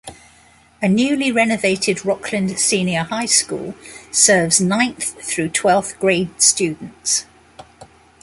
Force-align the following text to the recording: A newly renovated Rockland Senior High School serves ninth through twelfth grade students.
A 0.81 0.87
newly 0.89 1.31
renovated 1.31 2.03
Rockland 2.07 2.57
Senior 2.59 3.03
High 3.03 3.27
School 3.27 3.75
serves 4.11 4.59
ninth 4.59 5.23
through 5.23 5.49
twelfth 5.49 5.99
grade 5.99 6.41
students. 6.41 7.27